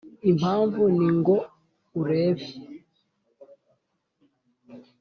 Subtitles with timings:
[0.29, 1.35] impamvu ni ngo
[1.99, 2.45] urebe!